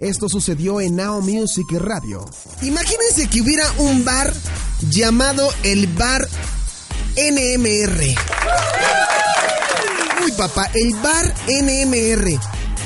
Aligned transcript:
Esto 0.00 0.28
sucedió 0.28 0.80
en 0.80 0.94
Now 0.94 1.20
Music 1.22 1.66
Radio. 1.72 2.24
Imagínense 2.62 3.26
que 3.28 3.40
hubiera 3.40 3.64
un 3.78 4.04
bar 4.04 4.32
llamado 4.90 5.52
el 5.64 5.88
Bar 5.88 6.28
NMR. 7.16 8.00
Uy, 10.24 10.32
papá, 10.36 10.70
el 10.74 10.94
Bar 11.02 11.34
NMR. 11.48 12.40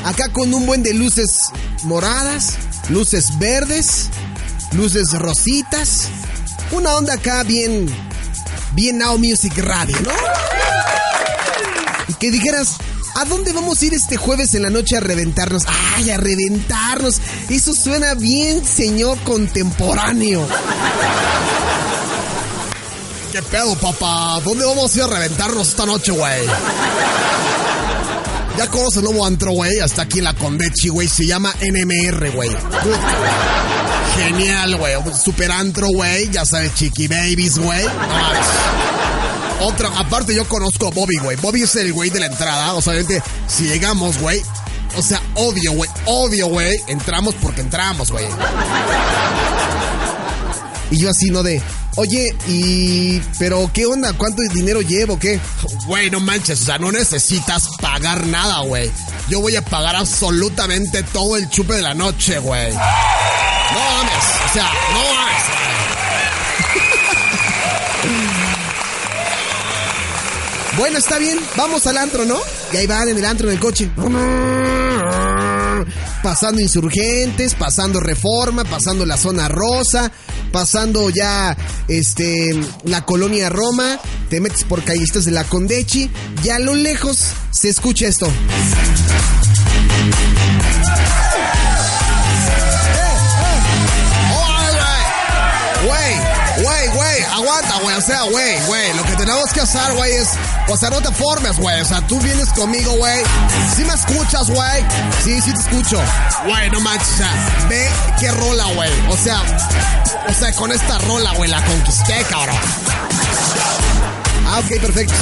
Acá 0.06 0.32
con 0.32 0.54
un 0.54 0.64
buen 0.64 0.82
de 0.82 0.94
luces 0.94 1.50
moradas, 1.84 2.54
luces 2.88 3.38
verdes, 3.38 4.08
luces 4.72 5.12
rositas. 5.12 6.08
Una 6.70 6.92
onda 6.92 7.12
acá 7.12 7.42
bien 7.42 7.94
bien 8.74 8.96
Now 8.96 9.18
Music 9.18 9.52
Radio, 9.58 10.00
¿no? 10.00 10.12
Y 12.08 12.14
que 12.14 12.30
dijeras, 12.30 12.78
¿a 13.16 13.26
dónde 13.26 13.52
vamos 13.52 13.82
a 13.82 13.84
ir 13.84 13.92
este 13.92 14.16
jueves 14.16 14.54
en 14.54 14.62
la 14.62 14.70
noche 14.70 14.96
a 14.96 15.00
reventarnos? 15.00 15.66
¡Ay, 15.94 16.10
a 16.10 16.16
reventarnos! 16.16 17.20
Eso 17.48 17.74
suena 17.74 18.14
bien, 18.14 18.64
señor 18.64 19.18
contemporáneo. 19.20 20.46
¿Qué 23.32 23.42
pedo, 23.42 23.74
papá? 23.76 24.40
¿Dónde 24.44 24.64
vamos 24.64 24.94
a 24.94 24.98
ir 24.98 25.04
a 25.04 25.06
reventarnos 25.06 25.68
esta 25.68 25.86
noche, 25.86 26.12
güey? 26.12 26.46
Ya 28.58 28.66
conoces 28.68 28.98
el 28.98 29.04
nuevo 29.04 29.24
antro, 29.24 29.52
güey. 29.52 29.80
Hasta 29.80 30.02
aquí 30.02 30.18
en 30.18 30.24
la 30.24 30.34
Condechi, 30.34 30.88
güey. 30.90 31.08
Se 31.08 31.26
llama 31.26 31.54
NMR, 31.62 32.30
güey. 32.32 32.50
Genial, 34.16 34.76
güey. 34.76 34.94
Super 35.24 35.50
antro, 35.50 35.88
güey. 35.88 36.28
Ya 36.30 36.44
sabes, 36.44 36.74
Chiqui 36.74 37.08
Babies, 37.08 37.58
güey. 37.58 37.86
Otra, 39.60 39.88
aparte 39.96 40.34
yo 40.34 40.46
conozco 40.46 40.88
a 40.88 40.90
Bobby, 40.90 41.16
güey. 41.16 41.36
Bobby 41.38 41.62
es 41.62 41.74
el 41.76 41.92
güey 41.94 42.10
de 42.10 42.20
la 42.20 42.26
entrada. 42.26 42.74
O 42.74 42.82
sea, 42.82 42.94
si 43.46 43.64
llegamos, 43.64 44.18
güey. 44.18 44.42
O 44.96 45.02
sea, 45.02 45.22
obvio, 45.34 45.72
güey. 45.72 45.90
Obvio, 46.06 46.46
güey. 46.48 46.80
Entramos 46.86 47.34
porque 47.36 47.60
entramos, 47.60 48.10
güey. 48.10 48.26
Y 50.90 50.98
yo 50.98 51.08
así, 51.10 51.30
¿no? 51.30 51.42
De, 51.42 51.62
oye, 51.96 52.34
y... 52.46 53.18
Pero, 53.38 53.70
¿qué 53.72 53.86
onda? 53.86 54.12
¿Cuánto 54.12 54.42
dinero 54.52 54.82
llevo? 54.82 55.18
¿Qué? 55.18 55.40
Güey, 55.86 56.10
no 56.10 56.20
manches. 56.20 56.60
O 56.62 56.64
sea, 56.66 56.78
no 56.78 56.92
necesitas 56.92 57.68
pagar 57.80 58.26
nada, 58.26 58.60
güey. 58.60 58.90
Yo 59.28 59.40
voy 59.40 59.56
a 59.56 59.64
pagar 59.64 59.96
absolutamente 59.96 61.02
todo 61.02 61.36
el 61.36 61.48
chupe 61.48 61.74
de 61.74 61.82
la 61.82 61.94
noche, 61.94 62.38
güey. 62.38 62.72
No 62.72 62.78
mames. 62.78 64.24
O 64.50 64.52
sea, 64.52 64.70
no 64.92 65.14
mames. 65.14 65.42
Bueno, 70.76 70.98
está 70.98 71.18
bien, 71.18 71.38
vamos 71.54 71.86
al 71.86 71.98
antro, 71.98 72.24
¿no? 72.24 72.38
Y 72.72 72.78
ahí 72.78 72.86
van 72.86 73.06
en 73.08 73.18
el 73.18 73.24
antro 73.26 73.48
en 73.48 73.54
el 73.54 73.60
coche. 73.60 73.90
Pasando 76.22 76.60
insurgentes, 76.60 77.54
pasando 77.54 78.00
reforma, 78.00 78.64
pasando 78.64 79.04
la 79.04 79.16
zona 79.16 79.48
rosa, 79.48 80.12
pasando 80.52 81.10
ya 81.10 81.56
este 81.88 82.58
la 82.84 83.04
colonia 83.04 83.48
Roma, 83.48 83.98
te 84.28 84.40
metes 84.40 84.64
por 84.64 84.84
callistas 84.84 85.24
de 85.24 85.32
la 85.32 85.44
Condechi 85.44 86.10
y 86.44 86.48
a 86.50 86.58
lo 86.58 86.74
lejos 86.74 87.32
se 87.50 87.68
escucha 87.68 88.06
esto. 88.06 88.30
Aguanta, 97.42 97.78
güey. 97.80 97.96
O 97.96 98.00
sea, 98.00 98.22
güey, 98.22 98.60
güey, 98.66 98.94
lo 98.94 99.04
que 99.04 99.16
tenemos 99.16 99.52
que 99.52 99.60
hacer, 99.60 99.92
güey, 99.94 100.12
es. 100.12 100.28
O 100.68 100.76
sea, 100.76 100.90
no 100.90 101.00
te 101.00 101.10
formes, 101.12 101.56
güey. 101.58 101.80
O 101.80 101.84
sea, 101.84 102.00
tú 102.06 102.18
vienes 102.20 102.48
conmigo, 102.50 102.92
güey. 102.92 103.22
Si 103.76 103.84
me 103.84 103.94
escuchas, 103.94 104.48
güey. 104.50 104.84
Sí, 105.24 105.40
sí 105.40 105.52
te 105.52 105.60
escucho. 105.60 106.00
Güey, 106.46 106.70
no 106.70 106.80
manches. 106.80 107.08
O 107.08 107.16
sea, 107.16 107.66
ve 107.68 107.88
qué 108.18 108.30
rola, 108.30 108.64
güey. 108.74 108.90
O 109.08 109.16
sea, 109.16 109.42
o 110.28 110.32
sea, 110.32 110.52
con 110.52 110.72
esta 110.72 110.98
rola, 110.98 111.32
güey, 111.34 111.50
la 111.50 111.62
conquisté, 111.64 112.24
cabrón. 112.30 112.56
Ah, 114.54 114.58
ok, 114.58 114.80
perfecto. 114.82 115.14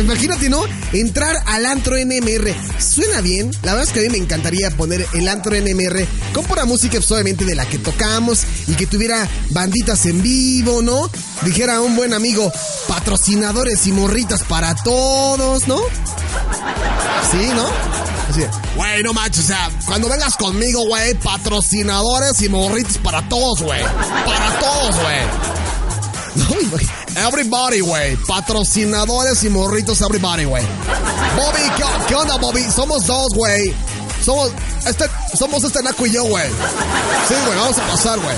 Imagínate, 0.00 0.50
¿no? 0.50 0.64
Entrar 0.92 1.36
al 1.46 1.64
antro 1.64 1.94
NMR. 1.96 2.52
Suena 2.80 3.20
bien. 3.20 3.52
La 3.62 3.74
verdad 3.74 3.86
es 3.86 3.92
que 3.92 4.00
a 4.00 4.02
mí 4.02 4.08
me 4.08 4.18
encantaría 4.18 4.68
poner 4.72 5.06
el 5.12 5.28
antro 5.28 5.54
NMR 5.54 6.04
con 6.32 6.44
pura 6.44 6.64
música, 6.64 6.94
pues, 6.96 7.08
obviamente, 7.12 7.44
de 7.44 7.54
la 7.54 7.66
que 7.66 7.78
tocamos 7.78 8.42
y 8.66 8.74
que 8.74 8.88
tuviera 8.88 9.28
banditas 9.50 10.04
en 10.06 10.20
vivo, 10.22 10.82
¿no? 10.82 11.08
Dijera 11.42 11.80
un 11.82 11.94
buen 11.94 12.14
amigo, 12.14 12.50
patrocinadores 12.88 13.86
y 13.86 13.92
morritas 13.92 14.42
para 14.42 14.74
todos, 14.74 15.68
¿no? 15.68 15.78
Sí, 17.30 17.48
¿no? 17.54 17.68
Así. 18.28 18.40
Güey, 18.74 19.04
no 19.04 19.12
manches, 19.12 19.44
o 19.44 19.46
sea, 19.46 19.70
cuando 19.86 20.08
vengas 20.08 20.36
conmigo, 20.36 20.84
güey, 20.84 21.14
patrocinadores 21.14 22.42
y 22.42 22.48
morritas 22.48 22.98
para 22.98 23.28
todos, 23.28 23.62
güey. 23.62 23.84
Para 23.84 24.58
todos, 24.58 24.96
güey. 24.96 25.54
No, 26.34 26.46
Everybody, 27.16 27.80
güey. 27.80 28.16
Patrocinadores 28.26 29.42
y 29.44 29.48
morritos, 29.48 30.00
everybody, 30.00 30.44
güey. 30.44 30.64
Bobby, 31.36 31.60
¿qué, 32.08 32.14
onda, 32.14 32.36
Bobby? 32.36 32.62
Somos 32.74 33.06
dos, 33.06 33.28
güey. 33.34 33.74
Somos 34.24 34.50
este, 34.86 35.04
somos 35.36 35.62
este 35.64 35.82
Naco 35.82 36.06
y 36.06 36.12
yo, 36.12 36.24
güey. 36.24 36.48
Sí, 37.28 37.34
güey, 37.44 37.58
vamos 37.58 37.78
a 37.78 37.86
pasar, 37.86 38.18
güey. 38.18 38.36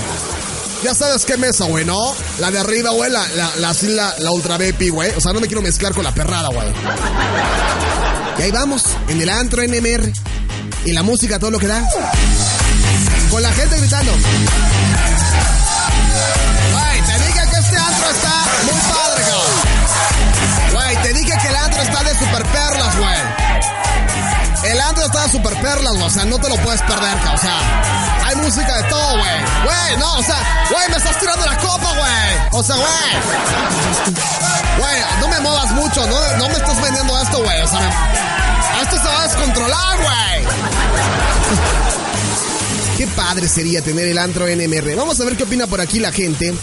Ya 0.83 0.93
sabes 0.93 1.25
qué 1.25 1.37
mesa, 1.37 1.65
güey, 1.65 1.85
¿no? 1.85 2.13
La 2.39 2.51
de 2.51 2.59
arriba, 2.59 2.91
güey, 2.91 3.09
la, 3.09 3.27
la, 3.29 3.51
la, 3.57 4.15
la, 4.19 4.31
Ultra 4.31 4.57
BP, 4.57 4.91
güey. 4.91 5.11
O 5.15 5.21
sea, 5.21 5.33
no 5.33 5.39
me 5.39 5.47
quiero 5.47 5.61
mezclar 5.61 5.93
con 5.93 6.03
la 6.03 6.13
perrada, 6.13 6.49
güey. 6.49 6.67
Y 8.37 8.41
ahí 8.43 8.51
vamos, 8.51 8.83
en 9.07 9.19
el 9.19 9.29
antro 9.29 9.63
NMR. 9.63 10.11
Y 10.85 10.93
la 10.93 11.03
música, 11.03 11.39
todo 11.39 11.51
lo 11.51 11.59
que 11.59 11.67
da. 11.67 11.83
Con 13.31 13.41
la 13.41 13.51
gente 13.51 13.77
gritando. 13.79 14.11
O 25.85 26.09
sea, 26.09 26.25
no 26.25 26.39
te 26.39 26.49
lo 26.49 26.55
puedes 26.57 26.81
perder. 26.81 27.15
O 27.33 27.37
sea, 27.37 28.25
hay 28.25 28.35
música 28.37 28.77
de 28.77 28.83
todo, 28.83 29.17
güey. 29.17 29.31
Güey, 29.63 29.97
no, 29.99 30.17
o 30.17 30.23
sea, 30.23 30.67
güey, 30.71 30.89
me 30.89 30.97
estás 30.97 31.19
tirando 31.19 31.45
la 31.45 31.57
copa, 31.57 31.89
güey. 31.89 32.49
O 32.51 32.63
sea, 32.63 32.75
güey. 32.75 32.87
Güey, 34.79 35.01
no 35.19 35.27
me 35.27 35.39
muevas 35.39 35.71
mucho, 35.71 36.05
no, 36.07 36.37
no 36.37 36.47
me 36.47 36.55
estás 36.55 36.81
vendiendo 36.81 37.21
esto, 37.21 37.43
güey. 37.43 37.61
O 37.61 37.67
sea, 37.67 38.81
esto 38.81 38.97
se 38.97 39.07
va 39.07 39.21
a 39.21 39.27
descontrolar, 39.27 39.97
güey. 39.97 40.47
Qué 42.97 43.07
padre 43.07 43.47
sería 43.47 43.81
tener 43.81 44.07
el 44.07 44.17
antro 44.17 44.47
NMR. 44.47 44.95
Vamos 44.95 45.19
a 45.21 45.25
ver 45.25 45.37
qué 45.37 45.43
opina 45.43 45.67
por 45.67 45.79
aquí 45.81 45.99
la 45.99 46.11
gente. 46.11 46.55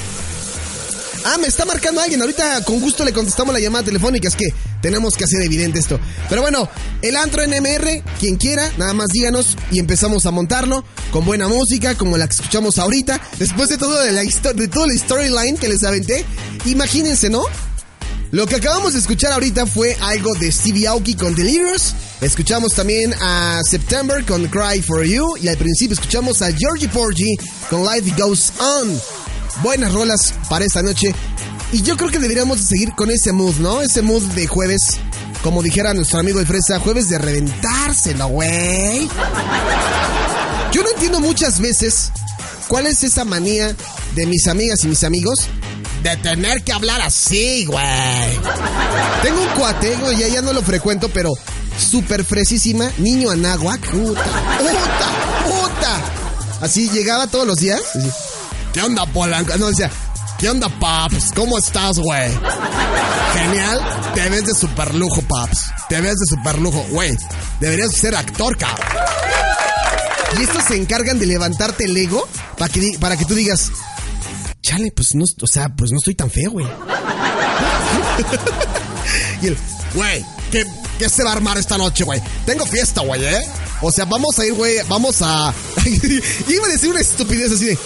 Ah, 1.24 1.38
me 1.38 1.46
está 1.46 1.64
marcando 1.64 2.02
alguien. 2.02 2.20
Ahorita 2.20 2.62
con 2.64 2.80
gusto 2.80 3.02
le 3.02 3.12
contestamos 3.12 3.54
la 3.54 3.60
llamada 3.60 3.84
telefónica. 3.84 4.28
Es 4.28 4.36
que 4.36 4.52
tenemos 4.82 5.14
que 5.14 5.24
hacer 5.24 5.40
evidente 5.42 5.78
esto. 5.78 5.98
Pero 6.28 6.42
bueno, 6.42 6.68
el 7.00 7.16
antro 7.16 7.42
NMR, 7.46 8.02
quien 8.20 8.36
quiera, 8.36 8.70
nada 8.76 8.92
más 8.92 9.08
díganos 9.08 9.56
y 9.70 9.78
empezamos 9.78 10.26
a 10.26 10.30
montarlo 10.30 10.84
con 11.10 11.24
buena 11.24 11.48
música, 11.48 11.96
como 11.96 12.18
la 12.18 12.28
que 12.28 12.34
escuchamos 12.34 12.78
ahorita. 12.78 13.18
Después 13.38 13.70
de 13.70 13.78
todo 13.78 13.98
de 14.02 14.12
la 14.12 14.22
de 14.22 14.68
toda 14.68 14.86
la 14.86 14.98
storyline 14.98 15.56
que 15.56 15.68
les 15.68 15.82
aventé, 15.82 16.26
imagínense, 16.66 17.30
¿no? 17.30 17.44
Lo 18.30 18.46
que 18.46 18.56
acabamos 18.56 18.92
de 18.92 18.98
escuchar 18.98 19.32
ahorita 19.32 19.64
fue 19.64 19.96
algo 20.02 20.34
de 20.34 20.52
Stevie 20.52 20.88
Aoki 20.88 21.14
con 21.14 21.34
Delirious. 21.34 21.94
Escuchamos 22.20 22.74
también 22.74 23.14
a 23.22 23.60
September 23.62 24.24
con 24.26 24.46
Cry 24.48 24.82
for 24.82 25.04
You. 25.04 25.36
Y 25.40 25.48
al 25.48 25.56
principio 25.56 25.94
escuchamos 25.94 26.42
a 26.42 26.52
Georgie 26.52 26.88
Porgy 26.88 27.36
con 27.70 27.84
Life 27.84 28.12
Goes 28.18 28.52
On 28.58 29.23
buenas 29.62 29.92
rolas 29.92 30.34
para 30.48 30.64
esta 30.64 30.82
noche. 30.82 31.14
Y 31.72 31.82
yo 31.82 31.96
creo 31.96 32.10
que 32.10 32.18
deberíamos 32.18 32.60
seguir 32.60 32.94
con 32.94 33.10
ese 33.10 33.32
mood, 33.32 33.56
¿no? 33.56 33.80
Ese 33.80 34.02
mood 34.02 34.22
de 34.34 34.46
jueves, 34.46 34.80
como 35.42 35.62
dijera 35.62 35.94
nuestro 35.94 36.20
amigo 36.20 36.38
de 36.38 36.46
Fresa, 36.46 36.78
jueves 36.78 37.08
de 37.08 37.18
reventárselo, 37.18 38.28
güey. 38.28 39.08
Yo 40.72 40.82
no 40.82 40.90
entiendo 40.90 41.20
muchas 41.20 41.60
veces 41.60 42.10
cuál 42.68 42.86
es 42.86 43.02
esa 43.02 43.24
manía 43.24 43.74
de 44.14 44.26
mis 44.26 44.46
amigas 44.46 44.84
y 44.84 44.88
mis 44.88 45.04
amigos 45.04 45.48
de 46.02 46.16
tener 46.18 46.62
que 46.62 46.72
hablar 46.72 47.00
así, 47.00 47.64
güey. 47.64 48.38
Tengo 49.22 49.40
un 49.42 49.48
cuate, 49.58 49.96
güey, 49.96 50.18
ya, 50.18 50.28
ya 50.28 50.42
no 50.42 50.52
lo 50.52 50.62
frecuento, 50.62 51.08
pero 51.08 51.32
súper 51.78 52.24
fresísima, 52.24 52.90
niño 52.98 53.30
anáhuac, 53.30 53.80
puta, 53.90 54.22
puta, 54.58 55.10
puta. 55.44 56.00
Así 56.60 56.90
llegaba 56.90 57.26
todos 57.26 57.46
los 57.46 57.56
días. 57.56 57.80
¿Qué 58.74 58.82
onda, 58.82 59.06
Polanco? 59.06 59.56
No, 59.56 59.68
decía, 59.68 59.88
¿qué 60.36 60.50
onda, 60.50 60.68
Paps? 60.68 61.30
¿Cómo 61.36 61.58
estás, 61.58 61.96
güey? 61.96 62.28
Genial. 63.32 63.80
Te 64.14 64.28
ves 64.28 64.46
de 64.46 64.52
super 64.52 64.92
lujo, 64.96 65.22
Paps. 65.22 65.66
Te 65.88 66.00
ves 66.00 66.16
de 66.16 66.26
super 66.26 66.58
lujo, 66.58 66.84
güey. 66.90 67.16
Deberías 67.60 67.92
ser 67.92 68.16
actor, 68.16 68.58
cabrón. 68.58 68.84
Y 70.36 70.42
estos 70.42 70.64
se 70.64 70.74
encargan 70.74 71.20
de 71.20 71.26
levantarte 71.26 71.84
el 71.84 71.96
ego 71.96 72.26
para 72.58 72.72
que, 72.72 72.96
para 72.98 73.16
que 73.16 73.24
tú 73.24 73.36
digas, 73.36 73.70
chale, 74.60 74.90
pues 74.90 75.14
no, 75.14 75.22
o 75.40 75.46
sea, 75.46 75.68
pues 75.68 75.92
no 75.92 75.98
estoy 75.98 76.16
tan 76.16 76.28
feo, 76.28 76.50
güey. 76.50 76.66
y 79.42 79.46
el, 79.46 79.56
güey, 79.94 80.26
¿qué, 80.50 80.66
¿qué 80.98 81.08
se 81.08 81.22
va 81.22 81.30
a 81.30 81.34
armar 81.34 81.58
esta 81.58 81.78
noche, 81.78 82.02
güey? 82.02 82.20
Tengo 82.44 82.66
fiesta, 82.66 83.02
güey, 83.02 83.24
¿eh? 83.24 83.46
O 83.82 83.92
sea, 83.92 84.04
vamos 84.06 84.36
a 84.40 84.44
ir, 84.44 84.54
güey, 84.54 84.78
vamos 84.88 85.22
a... 85.22 85.54
iba 86.48 86.66
a 86.66 86.70
decir 86.70 86.90
una 86.90 87.00
estupidez 87.00 87.52
así 87.52 87.66
de, 87.66 87.78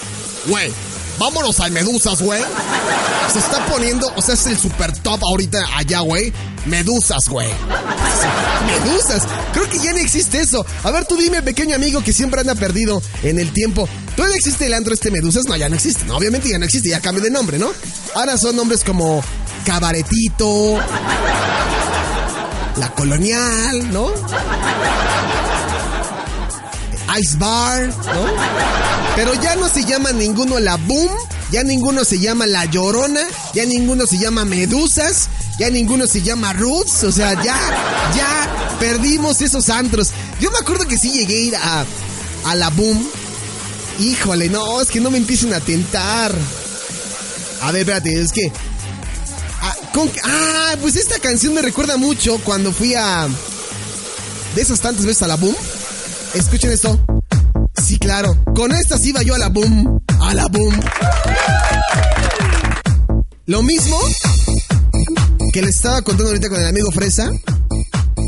güey, 0.48 0.72
vámonos 1.18 1.60
a 1.60 1.68
Medusas, 1.68 2.20
güey. 2.22 2.42
Se 3.32 3.38
está 3.38 3.64
poniendo, 3.66 4.10
o 4.16 4.22
sea, 4.22 4.34
es 4.34 4.46
el 4.46 4.58
super 4.58 4.92
top 4.98 5.22
ahorita 5.22 5.58
allá, 5.76 6.00
güey. 6.00 6.32
Medusas, 6.66 7.28
güey. 7.28 7.48
Medusas. 8.66 9.22
Creo 9.52 9.68
que 9.68 9.78
ya 9.78 9.92
no 9.92 9.98
existe 9.98 10.40
eso. 10.40 10.64
A 10.82 10.90
ver, 10.90 11.04
tú 11.04 11.16
dime, 11.16 11.42
pequeño 11.42 11.76
amigo 11.76 12.02
que 12.02 12.12
siempre 12.12 12.40
anda 12.40 12.54
perdido 12.54 13.02
en 13.22 13.38
el 13.38 13.52
tiempo. 13.52 13.88
¿Todavía 14.16 14.36
existe 14.36 14.66
el 14.66 14.74
antro 14.74 14.94
este 14.94 15.10
Medusas? 15.10 15.44
No, 15.46 15.56
ya 15.56 15.68
no 15.68 15.76
existe. 15.76 16.04
No, 16.04 16.16
obviamente 16.16 16.48
ya 16.48 16.58
no 16.58 16.64
existe, 16.64 16.88
ya 16.88 17.00
cambió 17.00 17.22
de 17.22 17.30
nombre, 17.30 17.58
¿no? 17.58 17.70
Ahora 18.14 18.36
son 18.38 18.56
nombres 18.56 18.82
como 18.82 19.22
Cabaretito, 19.64 20.78
La 22.76 22.88
Colonial, 22.94 23.92
¿no? 23.92 24.10
Ice 27.20 27.36
Bar, 27.38 27.88
¿no? 27.88 28.26
Pero 29.16 29.34
ya 29.34 29.56
no 29.56 29.68
se 29.68 29.84
llama 29.84 30.12
ninguno 30.12 30.58
la 30.60 30.76
Boom, 30.76 31.10
ya 31.50 31.62
ninguno 31.62 32.04
se 32.04 32.18
llama 32.18 32.46
la 32.46 32.66
Llorona, 32.66 33.22
ya 33.54 33.64
ninguno 33.64 34.06
se 34.06 34.18
llama 34.18 34.44
Medusas, 34.44 35.28
ya 35.58 35.70
ninguno 35.70 36.06
se 36.06 36.22
llama 36.22 36.52
Roots, 36.52 37.04
o 37.04 37.12
sea, 37.12 37.34
ya, 37.42 37.58
ya 38.14 38.76
perdimos 38.78 39.40
esos 39.40 39.68
antros. 39.70 40.10
Yo 40.40 40.50
me 40.50 40.58
acuerdo 40.58 40.86
que 40.86 40.98
sí 40.98 41.10
llegué 41.10 41.36
a 41.36 41.40
ir 41.40 41.56
a, 41.56 41.84
a 42.44 42.54
la 42.54 42.70
Boom. 42.70 43.08
Híjole, 43.98 44.48
no, 44.48 44.80
es 44.80 44.88
que 44.88 45.00
no 45.00 45.10
me 45.10 45.18
empiecen 45.18 45.52
a 45.54 45.60
tentar. 45.60 46.32
A 47.62 47.72
ver, 47.72 47.80
espérate, 47.80 48.20
es 48.20 48.32
que... 48.32 48.52
Ah, 49.60 49.74
con, 49.92 50.08
ah, 50.22 50.76
pues 50.80 50.94
esta 50.94 51.18
canción 51.18 51.54
me 51.54 51.62
recuerda 51.62 51.96
mucho 51.96 52.38
cuando 52.44 52.72
fui 52.72 52.94
a... 52.94 53.26
De 54.54 54.62
esas 54.62 54.80
tantas 54.80 55.04
veces 55.04 55.22
a 55.22 55.26
la 55.26 55.36
Boom. 55.36 55.56
Escuchen 56.34 56.72
esto. 56.72 56.98
Sí, 57.82 57.98
claro. 57.98 58.36
Con 58.54 58.72
estas 58.72 59.04
iba 59.06 59.22
yo 59.22 59.34
a 59.34 59.38
la 59.38 59.48
boom. 59.48 60.00
A 60.20 60.34
la 60.34 60.46
boom. 60.48 60.80
Lo 63.46 63.62
mismo 63.62 63.98
que 65.52 65.62
le 65.62 65.70
estaba 65.70 66.02
contando 66.02 66.30
ahorita 66.30 66.48
con 66.48 66.60
el 66.60 66.66
amigo 66.66 66.90
Fresa. 66.90 67.30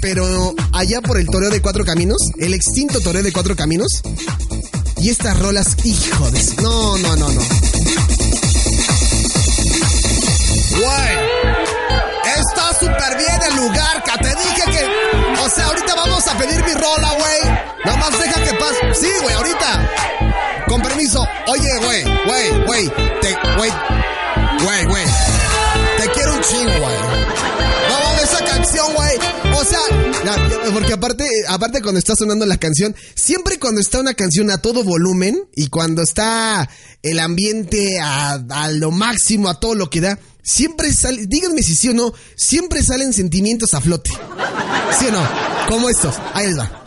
Pero 0.00 0.54
allá 0.72 1.02
por 1.02 1.18
el 1.18 1.26
toreo 1.26 1.50
de 1.50 1.60
cuatro 1.60 1.84
caminos. 1.84 2.18
El 2.38 2.54
extinto 2.54 3.00
toreo 3.00 3.22
de 3.22 3.32
cuatro 3.32 3.54
caminos. 3.54 4.02
Y 4.98 5.08
estas 5.08 5.38
rolas, 5.38 5.76
hijo 5.84 6.30
de... 6.30 6.42
No, 6.62 6.98
no, 6.98 7.09
porque 30.72 30.92
aparte, 30.92 31.26
aparte 31.48 31.82
cuando 31.82 31.98
está 31.98 32.14
sonando 32.14 32.46
la 32.46 32.56
canción, 32.56 32.94
siempre 33.14 33.58
cuando 33.58 33.80
está 33.80 34.00
una 34.00 34.14
canción 34.14 34.50
a 34.50 34.58
todo 34.58 34.84
volumen 34.84 35.48
y 35.54 35.68
cuando 35.68 36.02
está 36.02 36.68
el 37.02 37.18
ambiente 37.18 37.98
a, 38.00 38.38
lo 38.72 38.90
máximo, 38.90 39.48
a 39.48 39.58
todo 39.58 39.74
lo 39.74 39.90
que 39.90 40.00
da, 40.00 40.18
siempre 40.42 40.92
sale, 40.92 41.26
díganme 41.26 41.62
si 41.62 41.74
sí 41.74 41.88
o 41.88 41.94
no, 41.94 42.12
siempre 42.36 42.82
salen 42.82 43.12
sentimientos 43.12 43.74
a 43.74 43.80
flote. 43.80 44.10
¿Sí 44.98 45.06
o 45.06 45.12
no? 45.12 45.28
Como 45.68 45.88
estos. 45.88 46.14
Ahí 46.34 46.48
les 46.48 46.58
va. 46.58 46.82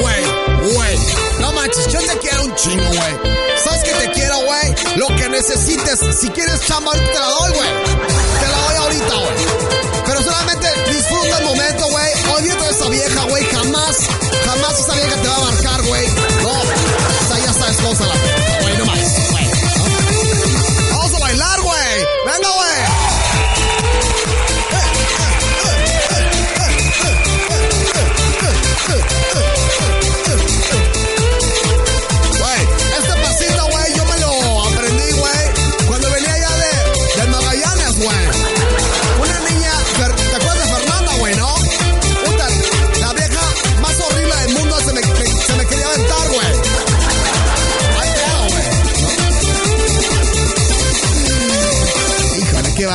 Güey, 0.00 0.72
güey, 0.74 0.98
no 1.40 1.52
manches, 1.52 1.86
yo 1.92 2.00
te 2.00 2.18
quiero 2.18 2.44
un 2.44 2.54
chingo, 2.54 2.86
güey. 2.86 3.40
¿Sabes 3.64 3.82
que 3.82 3.90
te 3.90 4.12
quiero, 4.12 4.36
güey? 4.44 4.74
Lo 4.96 5.08
que 5.08 5.28
necesites, 5.28 5.98
si 6.18 6.28
quieres 6.30 6.64
chamba, 6.66 6.92
te 6.92 7.18
la 7.18 7.26
doy, 7.26 7.52
güey. 7.52 7.68
Te 8.40 8.48
la 8.48 8.58
doy 8.66 8.76
ahorita, 8.76 9.14
güey. 9.14 9.80
Pero 10.06 10.22
solamente 10.22 10.66
disfruta 10.90 11.38
el 11.38 11.44
momento, 11.44 11.88
güey. 11.90 11.99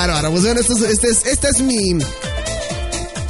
Pues 0.05 0.43
bueno, 0.43 0.59
esto 0.61 0.73
es- 0.73 0.81
este 0.83 1.07
es, 1.09 1.25
esta 1.25 1.49
es 1.49 1.61
mi, 1.61 1.93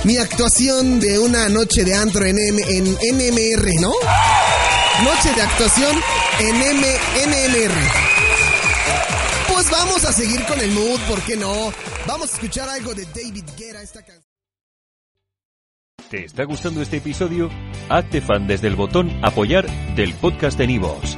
mi 0.03 0.17
actuación 0.17 0.99
de 0.99 1.17
una 1.19 1.47
noche 1.47 1.85
de 1.85 1.95
antro 1.95 2.25
en, 2.25 2.37
M- 2.37 2.61
en 2.67 2.85
NMR, 2.85 3.79
¿no? 3.79 3.93
Noche 5.03 5.33
de 5.35 5.41
actuación 5.41 5.95
en 6.39 6.55
M 6.61 6.87
NMR. 7.27 7.73
Pues 9.53 9.71
vamos 9.71 10.03
a 10.03 10.11
seguir 10.11 10.43
con 10.45 10.59
el 10.59 10.71
mood, 10.71 10.99
¿por 11.07 11.21
qué 11.21 11.37
no? 11.37 11.71
Vamos 12.07 12.31
a 12.31 12.33
escuchar 12.33 12.67
algo 12.67 12.93
de 12.93 13.05
David 13.05 13.45
Guerra, 13.57 13.81
esta 13.81 14.01
canción. 14.03 14.25
¿Te 16.09 16.25
está 16.25 16.43
gustando 16.43 16.81
este 16.81 16.97
episodio? 16.97 17.49
Hazte 17.89 18.19
fan 18.21 18.47
desde 18.47 18.67
el 18.67 18.75
botón 18.75 19.09
Apoyar 19.23 19.65
del 19.95 20.13
podcast 20.15 20.57
de 20.57 20.67
Nivos. 20.67 21.17